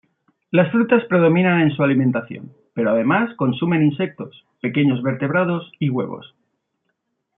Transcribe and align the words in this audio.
Las 0.49 0.71
frutas 0.71 1.05
predominan 1.05 1.61
en 1.61 1.75
su 1.75 1.83
alimentación, 1.83 2.51
pero 2.73 2.89
además 2.89 3.35
consumen 3.35 3.83
insectos, 3.83 4.47
pequeños 4.59 5.03
vertebrados 5.03 5.71
y 5.77 5.91
huevos. 5.91 6.33